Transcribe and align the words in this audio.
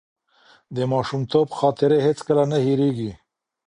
د 0.75 0.77
ماشومتوب 0.91 1.47
خاطرې 1.59 1.99
هیڅکله 2.07 2.43
نه 2.51 2.57
هېرېږي. 2.65 3.11